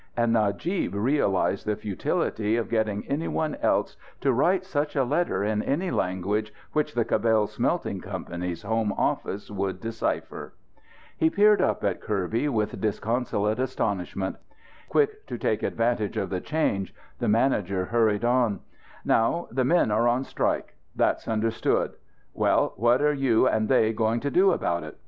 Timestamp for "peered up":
11.29-11.83